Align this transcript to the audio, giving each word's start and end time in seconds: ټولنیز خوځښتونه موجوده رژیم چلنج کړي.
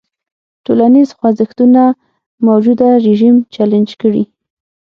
ټولنیز 0.65 1.09
خوځښتونه 1.17 1.83
موجوده 2.47 2.89
رژیم 3.07 3.35
چلنج 3.55 3.89
کړي. 4.01 4.23